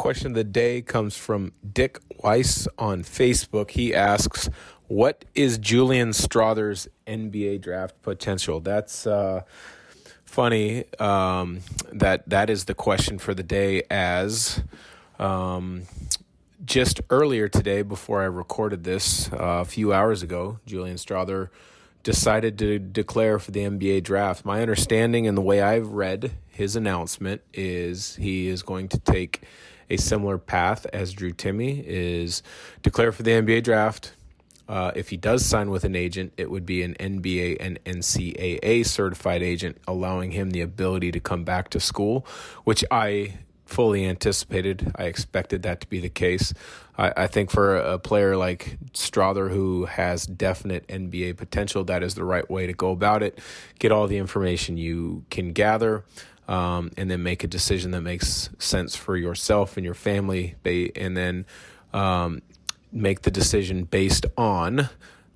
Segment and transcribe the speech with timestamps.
[0.00, 3.72] question of the day comes from Dick Weiss on Facebook.
[3.72, 4.48] He asks,
[4.88, 9.42] "What is Julian Strawther's NBA draft potential?" That's uh,
[10.24, 10.86] funny.
[10.98, 11.60] Um,
[11.92, 13.82] that that is the question for the day.
[13.90, 14.62] As
[15.18, 15.82] um,
[16.64, 21.50] just earlier today, before I recorded this uh, a few hours ago, Julian Strawther
[22.02, 24.46] decided to declare for the NBA draft.
[24.46, 29.42] My understanding and the way I've read his announcement is he is going to take
[29.90, 32.42] a similar path as Drew Timme is
[32.82, 34.14] declare for the NBA draft.
[34.68, 38.86] Uh, if he does sign with an agent, it would be an NBA and NCAA
[38.86, 42.24] certified agent, allowing him the ability to come back to school,
[42.62, 43.38] which I
[43.70, 44.92] fully anticipated.
[44.96, 46.52] I expected that to be the case.
[46.98, 52.14] I, I think for a, player like Strawther, who has definite NBA potential, that is
[52.14, 53.40] the right way to go about it.
[53.78, 56.04] Get all the information you can gather.
[56.50, 61.16] Um, and then make a decision that makes sense for yourself and your family, and
[61.16, 61.46] then
[61.92, 62.42] um,
[62.90, 64.88] make the decision based on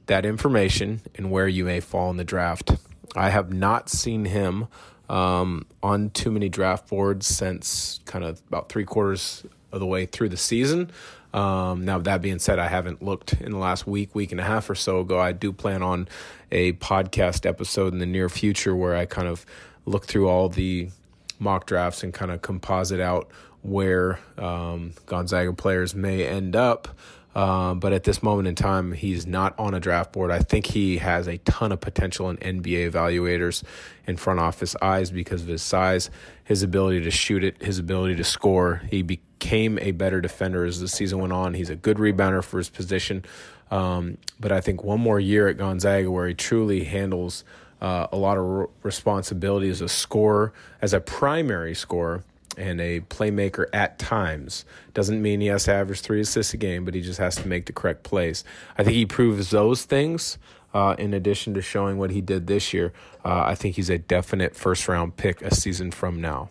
[0.07, 2.73] that information and where you may fall in the draft.
[3.15, 4.67] I have not seen him
[5.09, 10.07] um, on too many draft boards since kind of about three quarters of the way
[10.07, 10.91] through the season.
[11.33, 14.45] Um, now, that being said, I haven't looked in the last week, week and a
[14.45, 15.19] half or so ago.
[15.19, 16.09] I do plan on
[16.51, 19.45] a podcast episode in the near future where I kind of
[19.85, 20.91] look through all the
[21.39, 23.31] mock drafts and kind of composite out
[23.63, 26.89] where um, Gonzaga players may end up.
[27.35, 30.31] Um, but at this moment in time, he's not on a draft board.
[30.31, 33.65] I think he has a ton of potential in NBA evaluators
[34.07, 36.11] in front office eyes because of his size,
[36.45, 38.83] his ability to shoot it, his ability to score.
[38.89, 41.55] He became a better defender as the season went on.
[41.55, 43.25] He's a good rebounder for his position.
[43.71, 47.43] Um, but I think one more year at Gonzaga where he truly handles
[47.81, 52.25] uh, a lot of responsibility as a scorer, as a primary scorer
[52.57, 54.65] and a playmaker at times.
[54.93, 57.49] Doesn't mean he has to average three assists a game, but he just has to
[57.49, 58.45] make the correct plays.
[58.79, 60.39] I think he proves those things.
[60.73, 62.93] Uh, in addition to showing what he did this year,
[63.25, 66.49] uh, I think he's a definite first round pick a season from now.